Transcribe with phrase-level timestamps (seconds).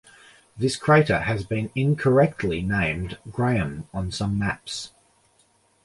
[0.57, 4.93] This crater has been incorrectly named 'Graham' on some maps.